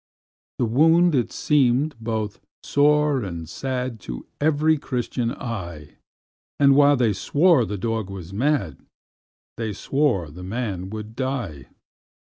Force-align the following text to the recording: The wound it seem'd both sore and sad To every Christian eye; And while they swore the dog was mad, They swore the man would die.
The 0.57 0.65
wound 0.65 1.13
it 1.13 1.31
seem'd 1.31 1.95
both 1.99 2.39
sore 2.63 3.21
and 3.21 3.47
sad 3.47 3.99
To 3.99 4.25
every 4.39 4.79
Christian 4.79 5.31
eye; 5.31 5.97
And 6.59 6.75
while 6.75 6.95
they 6.97 7.13
swore 7.13 7.65
the 7.65 7.77
dog 7.77 8.09
was 8.09 8.33
mad, 8.33 8.79
They 9.57 9.73
swore 9.73 10.31
the 10.31 10.41
man 10.41 10.89
would 10.89 11.15
die. 11.15 11.67